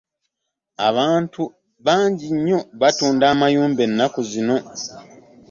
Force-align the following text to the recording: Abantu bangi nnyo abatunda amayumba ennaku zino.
Abantu 0.87 1.41
bangi 1.85 2.27
nnyo 2.35 2.59
abatunda 2.75 3.25
amayumba 3.33 3.81
ennaku 3.87 4.19
zino. 4.31 4.57